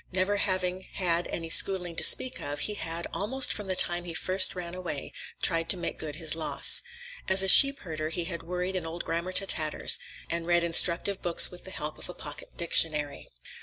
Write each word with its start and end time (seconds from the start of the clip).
Never 0.11 0.37
having 0.37 0.81
had 0.93 1.27
any 1.27 1.51
schooling 1.51 1.95
to 1.97 2.03
speak 2.03 2.39
of, 2.41 2.61
he 2.61 2.73
had, 2.73 3.05
almost 3.13 3.53
from 3.53 3.67
the 3.67 3.75
time 3.75 4.03
he 4.03 4.15
first 4.15 4.55
ran 4.55 4.73
away, 4.73 5.13
tried 5.43 5.69
to 5.69 5.77
make 5.77 5.99
good 5.99 6.15
his 6.15 6.33
loss. 6.35 6.81
As 7.27 7.43
a 7.43 7.47
sheep 7.47 7.81
herder 7.81 8.09
he 8.09 8.23
had 8.23 8.41
worried 8.41 8.75
an 8.75 8.87
old 8.87 9.03
grammar 9.05 9.31
to 9.33 9.45
tatters, 9.45 9.99
and 10.27 10.47
read 10.47 10.63
instructive 10.63 11.21
books 11.21 11.51
with 11.51 11.65
the 11.65 11.69
help 11.71 11.99
of 11.99 12.09
a 12.09 12.15
pocket 12.15 12.57
dictionary. 12.57 13.27